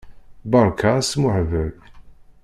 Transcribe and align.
Berka 0.51 0.89
asmuhbel. 0.99 1.71